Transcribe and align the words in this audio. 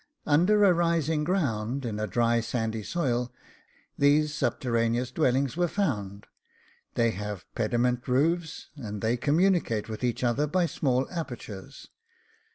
Under 0.25 0.63
a 0.63 0.73
rising 0.73 1.23
ground, 1.23 1.85
in 1.85 1.99
a 1.99 2.07
dry 2.07 2.39
sandy 2.39 2.81
soil, 2.81 3.31
these 3.99 4.33
subterraneous 4.33 5.11
dwellings 5.11 5.55
were 5.55 5.67
found: 5.67 6.25
they 6.95 7.11
have 7.11 7.45
pediment 7.53 8.07
roofs, 8.07 8.71
and 8.75 9.01
they 9.03 9.15
communicate 9.15 9.89
with 9.89 10.03
each 10.03 10.23
other 10.23 10.47
by 10.47 10.65
small 10.65 11.07
apertures. 11.11 11.89